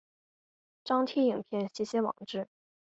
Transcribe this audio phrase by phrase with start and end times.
[0.83, 2.47] 张贴影片写写网志